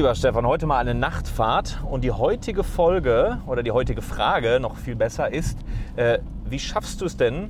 [0.00, 4.78] lieber Stefan, heute mal eine Nachtfahrt und die heutige Folge oder die heutige Frage noch
[4.78, 5.58] viel besser ist,
[5.96, 7.48] äh, wie schaffst du es denn,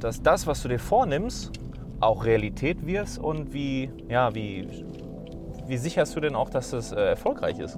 [0.00, 1.50] dass das, was du dir vornimmst,
[2.00, 4.86] auch Realität wird und wie, ja, wie,
[5.66, 7.76] wie sicherst du denn auch, dass es äh, erfolgreich ist?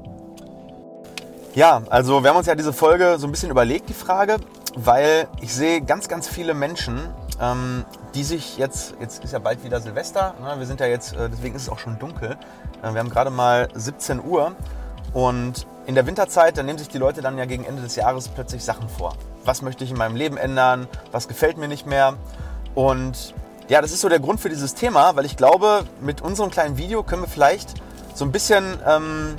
[1.56, 4.36] Ja, also wir haben uns ja diese Folge so ein bisschen überlegt, die Frage,
[4.76, 7.00] weil ich sehe ganz, ganz viele Menschen,
[7.40, 7.84] ähm,
[8.14, 10.54] die sich jetzt, jetzt ist ja bald wieder Silvester, ne?
[10.58, 12.36] wir sind ja jetzt, äh, deswegen ist es auch schon dunkel,
[12.82, 14.52] äh, wir haben gerade mal 17 Uhr
[15.12, 18.28] und in der Winterzeit, da nehmen sich die Leute dann ja gegen Ende des Jahres
[18.28, 19.14] plötzlich Sachen vor.
[19.44, 20.88] Was möchte ich in meinem Leben ändern?
[21.12, 22.14] Was gefällt mir nicht mehr?
[22.74, 23.34] Und
[23.68, 26.78] ja, das ist so der Grund für dieses Thema, weil ich glaube, mit unserem kleinen
[26.78, 27.74] Video können wir vielleicht
[28.14, 29.36] so ein bisschen ähm,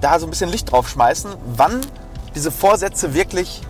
[0.00, 1.80] da so ein bisschen Licht drauf schmeißen, wann
[2.34, 3.62] diese Vorsätze wirklich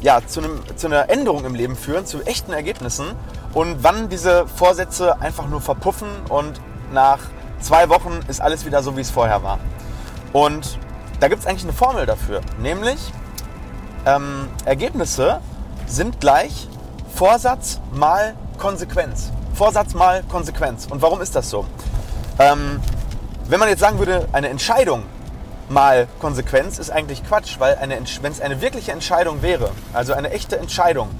[0.00, 3.06] ja, zu, einem, zu einer Änderung im Leben führen, zu echten Ergebnissen
[3.54, 6.60] und wann diese Vorsätze einfach nur verpuffen und
[6.92, 7.18] nach
[7.60, 9.58] zwei Wochen ist alles wieder so, wie es vorher war.
[10.32, 10.78] Und
[11.20, 12.98] da gibt es eigentlich eine Formel dafür, nämlich
[14.06, 15.40] ähm, Ergebnisse
[15.86, 16.68] sind gleich
[17.14, 19.32] Vorsatz mal Konsequenz.
[19.54, 20.86] Vorsatz mal Konsequenz.
[20.88, 21.66] Und warum ist das so?
[22.38, 22.80] Ähm,
[23.48, 25.02] wenn man jetzt sagen würde, eine Entscheidung
[25.68, 27.76] mal Konsequenz ist eigentlich Quatsch, weil
[28.22, 31.10] wenn es eine wirkliche Entscheidung wäre, also eine echte Entscheidung,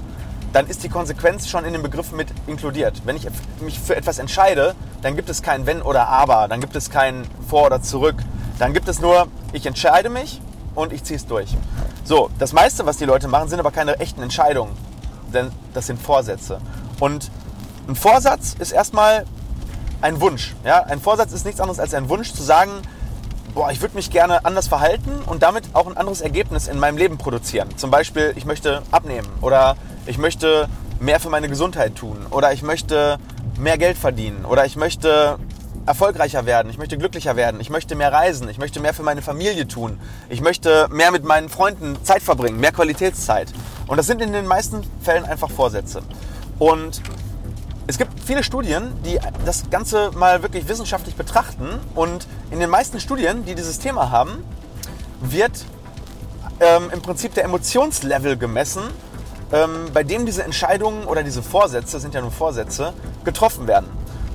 [0.53, 3.01] dann ist die Konsequenz schon in den Begriffen mit inkludiert.
[3.05, 3.27] Wenn ich
[3.61, 7.27] mich für etwas entscheide, dann gibt es kein Wenn oder Aber, dann gibt es kein
[7.47, 8.15] Vor oder Zurück.
[8.57, 10.41] Dann gibt es nur, ich entscheide mich
[10.75, 11.55] und ich ziehe es durch.
[12.03, 14.75] So, das meiste, was die Leute machen, sind aber keine echten Entscheidungen,
[15.33, 16.59] denn das sind Vorsätze.
[16.99, 17.29] Und
[17.87, 19.25] ein Vorsatz ist erstmal
[20.01, 20.55] ein Wunsch.
[20.65, 20.83] Ja?
[20.83, 22.71] Ein Vorsatz ist nichts anderes als ein Wunsch zu sagen,
[23.53, 26.97] boah, ich würde mich gerne anders verhalten und damit auch ein anderes Ergebnis in meinem
[26.97, 27.69] Leben produzieren.
[27.77, 30.67] Zum Beispiel, ich möchte abnehmen oder ich möchte
[30.99, 33.17] mehr für meine Gesundheit tun oder ich möchte
[33.57, 35.37] mehr Geld verdienen oder ich möchte
[35.85, 39.21] erfolgreicher werden, ich möchte glücklicher werden, ich möchte mehr reisen, ich möchte mehr für meine
[39.21, 39.99] Familie tun,
[40.29, 43.51] ich möchte mehr mit meinen Freunden Zeit verbringen, mehr Qualitätszeit.
[43.87, 46.03] Und das sind in den meisten Fällen einfach Vorsätze.
[46.59, 47.01] Und
[47.89, 51.67] es gibt viele Studien, die das Ganze mal wirklich wissenschaftlich betrachten.
[51.95, 54.43] Und in den meisten Studien, die dieses Thema haben,
[55.21, 55.65] wird
[56.59, 58.83] ähm, im Prinzip der Emotionslevel gemessen,
[59.51, 63.89] ähm, bei dem diese Entscheidungen oder diese Vorsätze, das sind ja nur Vorsätze, getroffen werden.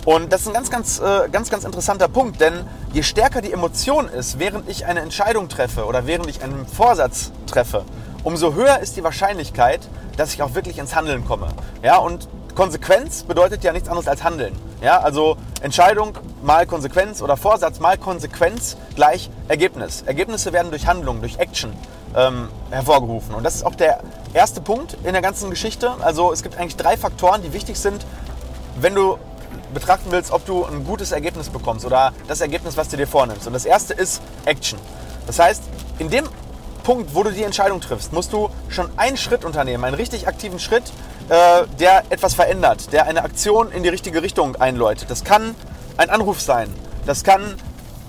[0.05, 2.55] Und das ist ein ganz, ganz, äh, ganz, ganz interessanter Punkt, denn
[2.93, 7.31] je stärker die Emotion ist, während ich eine Entscheidung treffe oder während ich einen Vorsatz
[7.47, 7.85] treffe,
[8.25, 11.47] umso höher ist die Wahrscheinlichkeit, dass ich auch wirklich ins Handeln komme.
[11.85, 14.55] Ja, und Konsequenz bedeutet ja nichts anderes als Handeln.
[14.81, 20.03] Ja, also Entscheidung mal Konsequenz oder Vorsatz mal Konsequenz gleich Ergebnis.
[20.03, 21.73] Ergebnisse werden durch Handlung, durch Action
[22.17, 23.35] ähm, hervorgerufen.
[23.35, 24.01] Und das ist auch der
[24.35, 25.93] erste Punkt in der ganzen Geschichte.
[26.01, 28.07] Also es gibt eigentlich drei Faktoren, die wichtig sind,
[28.81, 29.19] wenn du
[29.73, 33.47] betrachten willst, ob du ein gutes Ergebnis bekommst oder das Ergebnis, was du dir vornimmst.
[33.47, 34.79] Und das erste ist Action.
[35.27, 35.63] Das heißt,
[35.99, 36.29] in dem
[36.85, 40.61] Punkt, wo du die Entscheidung triffst, musst du schon einen Schritt unternehmen, einen richtig aktiven
[40.61, 40.85] Schritt,
[41.29, 45.11] äh, der etwas verändert, der eine Aktion in die richtige Richtung einläutet.
[45.11, 45.57] Das kann
[45.97, 46.69] ein Anruf sein.
[47.07, 47.57] Das kann,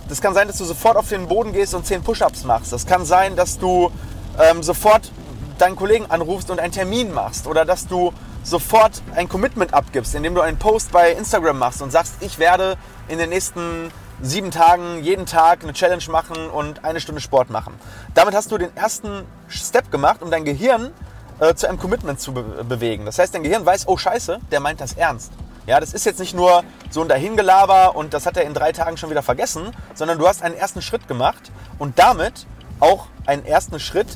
[0.09, 2.71] das kann sein, dass du sofort auf den Boden gehst und 10 Push-Ups machst.
[2.71, 3.91] Das kann sein, dass du
[4.39, 5.11] ähm, sofort
[5.57, 7.47] deinen Kollegen anrufst und einen Termin machst.
[7.47, 8.13] Oder dass du
[8.43, 12.77] sofort ein Commitment abgibst, indem du einen Post bei Instagram machst und sagst, ich werde
[13.07, 17.73] in den nächsten sieben Tagen jeden Tag eine Challenge machen und eine Stunde Sport machen.
[18.13, 20.91] Damit hast du den ersten Step gemacht, um dein Gehirn
[21.39, 23.05] äh, zu einem Commitment zu be bewegen.
[23.05, 25.31] Das heißt, dein Gehirn weiß, oh scheiße, der meint das ernst.
[25.67, 28.71] Ja, das ist jetzt nicht nur so ein Dahingelaber und das hat er in drei
[28.71, 32.45] Tagen schon wieder vergessen, sondern du hast einen ersten Schritt gemacht und damit
[32.79, 34.07] auch einen ersten Schritt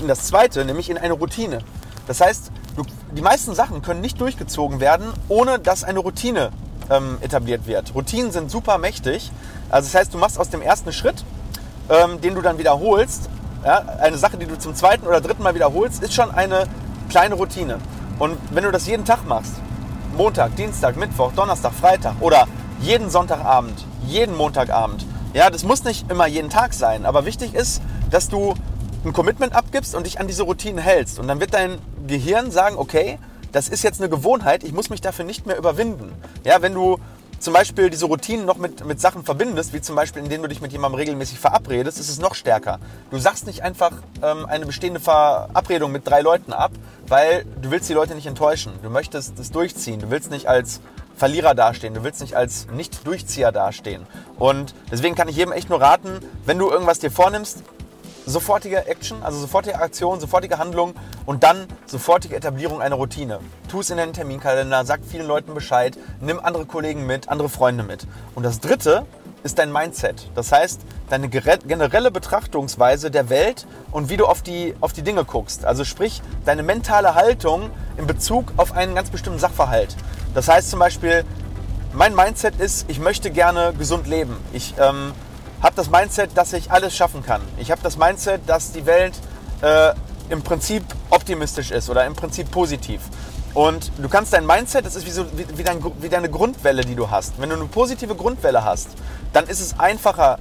[0.00, 1.58] in das zweite, nämlich in eine Routine.
[2.06, 6.50] Das heißt, du, die meisten Sachen können nicht durchgezogen werden, ohne dass eine Routine
[6.90, 7.94] ähm, etabliert wird.
[7.94, 9.30] Routinen sind super mächtig.
[9.70, 11.24] Also das heißt, du machst aus dem ersten Schritt,
[11.88, 13.30] ähm, den du dann wiederholst,
[13.64, 16.66] ja, eine Sache, die du zum zweiten oder dritten Mal wiederholst, ist schon eine
[17.08, 17.78] kleine Routine.
[18.18, 19.54] Und wenn du das jeden Tag machst,
[20.16, 22.46] Montag, Dienstag, Mittwoch, Donnerstag, Freitag oder
[22.80, 27.80] jeden Sonntagabend, jeden Montagabend, ja, das muss nicht immer jeden Tag sein, aber wichtig ist,
[28.10, 28.54] dass du
[29.04, 31.18] ein Commitment abgibst und dich an diese Routine hältst.
[31.18, 33.18] Und dann wird dein Gehirn sagen, okay,
[33.52, 36.12] das ist jetzt eine Gewohnheit, ich muss mich dafür nicht mehr überwinden.
[36.44, 36.98] Ja, wenn du
[37.40, 40.60] zum Beispiel diese Routinen noch mit, mit Sachen verbindest, wie zum Beispiel, indem du dich
[40.60, 42.78] mit jemandem regelmäßig verabredest, ist es noch stärker.
[43.10, 43.92] Du sagst nicht einfach
[44.22, 46.72] ähm, eine bestehende Verabredung mit drei Leuten ab,
[47.08, 48.72] weil du willst die Leute nicht enttäuschen.
[48.82, 50.00] Du möchtest es durchziehen.
[50.00, 50.82] Du willst nicht als
[51.16, 51.94] Verlierer dastehen.
[51.94, 54.06] Du willst nicht als Nicht-Durchzieher dastehen.
[54.38, 57.62] Und deswegen kann ich jedem echt nur raten, wenn du irgendwas dir vornimmst,
[58.30, 60.94] sofortige Action, also sofortige Aktion, sofortige Handlung
[61.26, 63.40] und dann sofortige Etablierung einer Routine.
[63.68, 67.82] Tu es in deinen Terminkalender, sag vielen Leuten Bescheid, nimm andere Kollegen mit, andere Freunde
[67.82, 68.06] mit.
[68.34, 69.04] Und das dritte,
[69.42, 70.30] ist dein Mindset.
[70.34, 75.24] Das heißt, deine generelle Betrachtungsweise der Welt und wie du auf die, auf die Dinge
[75.24, 75.64] guckst.
[75.64, 79.96] Also sprich, deine mentale Haltung in Bezug auf einen ganz bestimmten Sachverhalt.
[80.34, 81.24] Das heißt zum Beispiel,
[81.92, 84.36] mein Mindset ist, ich möchte gerne gesund leben.
[84.52, 85.12] Ich ähm,
[85.62, 87.42] habe das Mindset, dass ich alles schaffen kann.
[87.58, 89.14] Ich habe das Mindset, dass die Welt
[89.62, 89.92] äh,
[90.30, 93.02] im Prinzip optimistisch ist oder im Prinzip positiv.
[93.52, 96.84] Und du kannst dein Mindset, das ist wie, so, wie, wie, dein, wie deine Grundwelle,
[96.84, 97.40] die du hast.
[97.40, 98.90] Wenn du eine positive Grundwelle hast,
[99.32, 100.38] dann ist es einfacher,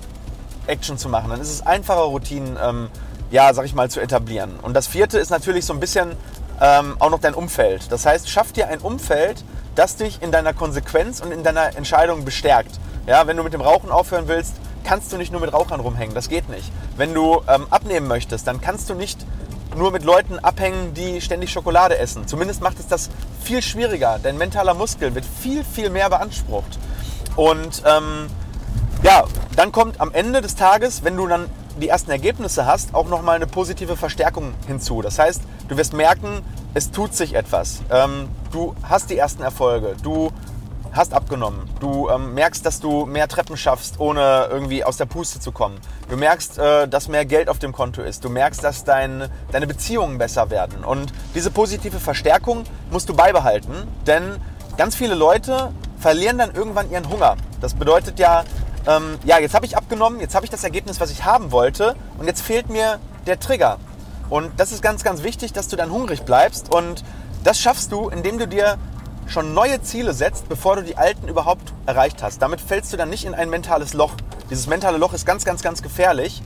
[0.68, 1.32] Action zu machen.
[1.32, 2.90] Dann ist es einfacher, Routinen, ähm,
[3.32, 4.60] ja, sag ich mal, zu etablieren.
[4.62, 6.16] Und das vierte ist natürlich so ein bisschen
[6.62, 7.92] ähm, auch noch dein Umfeld.
[7.92, 9.44] Das heißt, schaff dir ein Umfeld,
[9.76, 12.80] das dich in deiner Konsequenz und in deiner Entscheidung bestärkt.
[13.08, 14.54] Ja, wenn du mit dem Rauchen aufhören willst,
[14.84, 16.16] kannst du nicht nur mit Rauchern rumhängen.
[16.16, 16.72] Das geht nicht.
[16.98, 19.26] Wenn du ähm, abnehmen möchtest, dann kannst du nicht
[19.76, 22.28] nur mit Leuten abhängen, die ständig Schokolade essen.
[22.28, 23.10] Zumindest macht es das
[23.44, 24.20] viel schwieriger.
[24.22, 26.80] Dein mentaler Muskel wird viel, viel mehr beansprucht.
[27.36, 28.28] Und ähm,
[29.04, 29.24] ja,
[29.56, 31.46] dann kommt am Ende des Tages, wenn du dann
[31.80, 35.02] die ersten Ergebnisse hast, auch nochmal eine positive Verstärkung hinzu.
[35.02, 36.42] Das heißt, du wirst merken,
[36.74, 37.82] es tut sich etwas.
[37.90, 39.96] Ähm, du hast die ersten Erfolge.
[40.04, 40.32] Du
[40.92, 41.70] hast abgenommen.
[41.80, 45.80] Du ähm, merkst, dass du mehr Treppen schaffst, ohne irgendwie aus der Puste zu kommen.
[46.10, 48.24] Du merkst, äh, dass mehr Geld auf dem Konto ist.
[48.24, 50.84] Du merkst, dass dein, deine Beziehungen besser werden.
[50.84, 53.74] Und diese positive Verstärkung musst du beibehalten,
[54.08, 54.38] denn
[54.78, 57.36] ganz viele Leute verlieren dann irgendwann ihren Hunger.
[57.62, 58.44] Das bedeutet ja,
[58.88, 61.96] ähm, ja, jetzt habe ich abgenommen, jetzt habe ich das Ergebnis, was ich haben wollte
[62.18, 63.78] und jetzt fehlt mir der Trigger.
[64.30, 67.04] Und das ist ganz, ganz wichtig, dass du dann hungrig bleibst und
[67.44, 68.78] das schaffst du, indem du dir
[69.30, 72.42] schon neue Ziele setzt, bevor du die alten überhaupt erreicht hast.
[72.42, 74.14] Damit fällst du dann nicht in ein mentales Loch.
[74.50, 76.42] Dieses mentale Loch ist ganz, ganz, ganz gefährlich,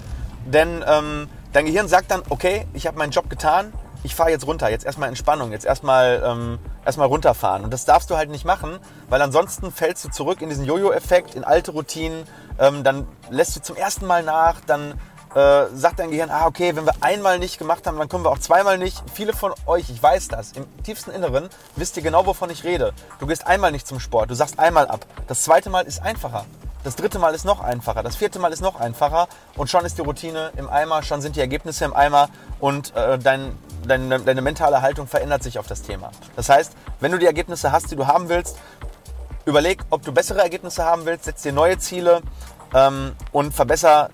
[0.46, 3.72] denn ähm, dein Gehirn sagt dann, okay, ich habe meinen Job getan,
[4.04, 7.64] ich fahre jetzt runter, jetzt erstmal Entspannung, jetzt erstmal ähm, erstmal runterfahren.
[7.64, 8.78] Und das darfst du halt nicht machen,
[9.10, 12.26] weil ansonsten fällst du zurück in diesen Jojo-Effekt, in alte Routinen,
[12.60, 15.00] ähm, dann lässt du zum ersten Mal nach, dann
[15.36, 18.32] äh, sagt dein Gehirn, ah, okay, wenn wir einmal nicht gemacht haben, dann können wir
[18.32, 19.04] auch zweimal nicht.
[19.14, 22.94] Viele von euch, ich weiß das, im tiefsten Inneren wisst ihr genau, wovon ich rede.
[23.20, 25.06] Du gehst einmal nicht zum Sport, du sagst einmal ab.
[25.28, 26.46] Das zweite Mal ist einfacher.
[26.84, 29.98] Das dritte Mal ist noch einfacher, das vierte Mal ist noch einfacher und schon ist
[29.98, 32.28] die Routine im Eimer, schon sind die Ergebnisse im Eimer
[32.60, 33.58] und äh, dein,
[33.88, 36.12] deine, deine mentale Haltung verändert sich auf das Thema.
[36.36, 38.58] Das heißt, wenn du die Ergebnisse hast, die du haben willst,
[39.46, 42.22] überleg, ob du bessere Ergebnisse haben willst, setz dir neue Ziele
[42.74, 44.10] ähm, und verbessere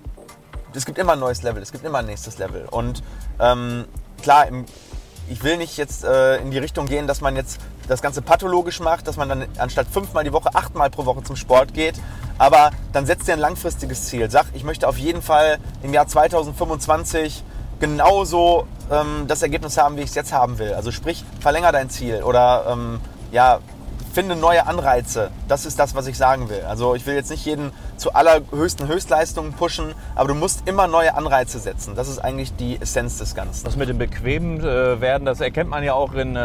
[0.74, 2.66] es gibt immer ein neues Level, es gibt immer ein nächstes Level.
[2.70, 3.02] Und
[3.38, 3.86] ähm,
[4.22, 4.64] klar, im,
[5.28, 8.80] ich will nicht jetzt äh, in die Richtung gehen, dass man jetzt das Ganze pathologisch
[8.80, 12.00] macht, dass man dann anstatt fünfmal die Woche achtmal pro Woche zum Sport geht.
[12.38, 14.30] Aber dann setzt dir ein langfristiges Ziel.
[14.30, 17.44] Sag, ich möchte auf jeden Fall im Jahr 2025
[17.80, 20.74] genauso ähm, das Ergebnis haben, wie ich es jetzt haben will.
[20.74, 23.00] Also sprich, verlänger dein Ziel oder ähm,
[23.32, 23.60] ja,
[24.20, 25.30] finde neue Anreize.
[25.48, 26.60] Das ist das, was ich sagen will.
[26.68, 31.14] Also ich will jetzt nicht jeden zu allerhöchsten Höchstleistungen pushen, aber du musst immer neue
[31.14, 31.94] Anreize setzen.
[31.94, 33.64] Das ist eigentlich die Essenz des Ganzen.
[33.64, 36.40] Das mit dem bequemen äh, werden, das erkennt man ja auch in äh,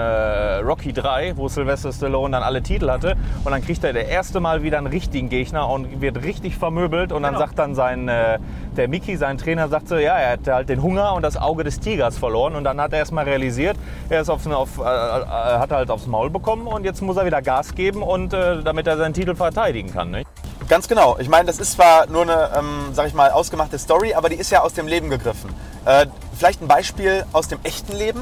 [0.60, 3.18] Rocky 3, wo Sylvester Stallone dann alle Titel hatte.
[3.44, 7.12] Und dann kriegt er der erste Mal wieder einen richtigen Gegner und wird richtig vermöbelt.
[7.12, 7.46] Und dann genau.
[7.46, 8.40] sagt dann sein, äh,
[8.78, 11.64] der Mickey, sein Trainer, sagt so, ja, er hat halt den Hunger und das Auge
[11.64, 12.56] des Tigers verloren.
[12.56, 13.78] Und dann hat er erst mal realisiert,
[14.10, 17.26] er ist auf, auf, äh, äh, hat halt aufs Maul bekommen und jetzt muss er
[17.26, 20.12] wieder Gas geben, und, äh, damit er seinen Titel verteidigen kann.
[20.12, 20.28] Nicht?
[20.68, 21.18] Ganz genau.
[21.20, 24.36] Ich meine, das ist zwar nur eine, ähm, sag ich mal, ausgemachte Story, aber die
[24.36, 25.52] ist ja aus dem Leben gegriffen.
[25.86, 28.22] Äh, vielleicht ein Beispiel aus dem echten Leben.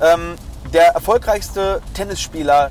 [0.00, 0.36] Ähm,
[0.72, 2.70] der erfolgreichste Tennisspieler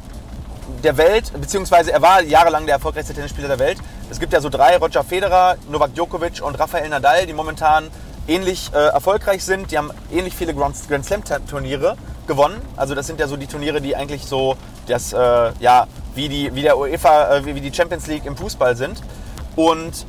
[0.83, 3.77] der Welt, beziehungsweise er war jahrelang der erfolgreichste Tennisspieler der Welt.
[4.09, 7.89] Es gibt ja so drei, Roger Federer, Novak Djokovic und Rafael Nadal, die momentan
[8.27, 9.71] ähnlich äh, erfolgreich sind.
[9.71, 11.97] Die haben ähnlich viele Grand, Grand Slam Turniere
[12.27, 12.61] gewonnen.
[12.75, 14.55] Also das sind ja so die Turniere, die eigentlich so
[14.87, 15.17] das, äh,
[15.59, 19.01] ja, wie, die, wie der UEFA, äh, wie die Champions League im Fußball sind.
[19.55, 20.05] Und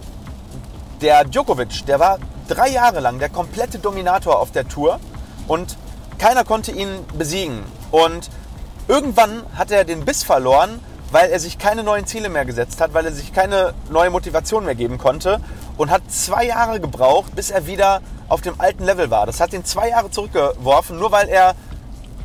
[1.01, 5.01] der Djokovic, der war drei Jahre lang der komplette Dominator auf der Tour
[5.49, 5.77] und
[6.19, 7.65] keiner konnte ihn besiegen.
[7.91, 8.31] Und
[8.93, 10.79] irgendwann hat er den Biss verloren,
[11.11, 14.67] weil er sich keine neuen Ziele mehr gesetzt hat, weil er sich keine neue Motivation
[14.67, 15.41] mehr geben konnte
[15.79, 19.25] und hat zwei Jahre gebraucht, bis er wieder auf dem alten Level war.
[19.25, 21.55] Das hat ihn zwei Jahre zurückgeworfen, nur weil er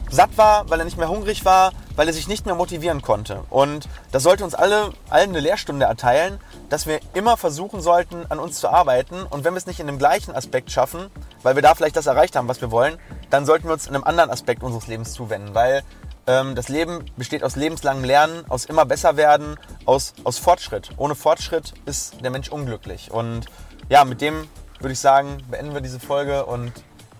[0.09, 3.43] satt war, weil er nicht mehr hungrig war, weil er sich nicht mehr motivieren konnte.
[3.49, 6.37] Und das sollte uns alle allen eine Lehrstunde erteilen,
[6.69, 9.23] dass wir immer versuchen sollten, an uns zu arbeiten.
[9.23, 11.09] Und wenn wir es nicht in dem gleichen Aspekt schaffen,
[11.43, 12.97] weil wir da vielleicht das erreicht haben, was wir wollen,
[13.29, 15.55] dann sollten wir uns in einem anderen Aspekt unseres Lebens zuwenden.
[15.55, 15.81] Weil
[16.27, 20.89] das Leben besteht aus lebenslangem Lernen, aus immer besser werden, aus, aus Fortschritt.
[20.97, 23.11] Ohne Fortschritt ist der Mensch unglücklich.
[23.11, 23.45] Und
[23.87, 26.73] ja, mit dem würde ich sagen, beenden wir diese Folge und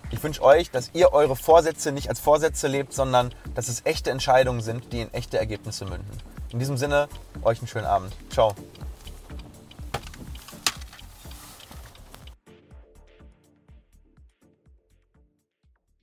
[0.09, 4.11] ich wünsche euch, dass ihr eure Vorsätze nicht als Vorsätze lebt, sondern dass es echte
[4.11, 6.11] Entscheidungen sind, die in echte Ergebnisse münden.
[6.51, 7.07] In diesem Sinne,
[7.43, 8.13] euch einen schönen Abend.
[8.29, 8.55] Ciao.